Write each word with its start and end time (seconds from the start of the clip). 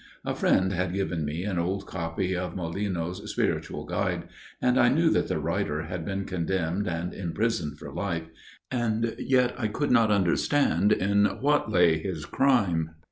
A 0.25 0.33
friend 0.33 0.73
had 0.73 0.95
given 0.95 1.23
me 1.25 1.43
an 1.43 1.59
old 1.59 1.85
copy 1.85 2.35
of 2.35 2.55
Molinos' 2.55 3.29
Spiritual 3.29 3.85
Guide, 3.85 4.23
and 4.59 4.79
I 4.79 4.89
knew 4.89 5.11
that 5.11 5.27
the 5.27 5.37
writer 5.37 5.83
had 5.83 6.03
been 6.05 6.25
condemned 6.25 6.87
and 6.87 7.13
imprisoned 7.13 7.77
for 7.77 7.93
life, 7.93 8.25
and 8.71 9.13
yet 9.19 9.53
I 9.59 9.67
could 9.67 9.91
not 9.91 10.09
understand 10.09 10.91
in 10.91 11.25
what 11.25 11.71
lay 11.71 11.99
his 11.99 12.25
crime. 12.25 12.95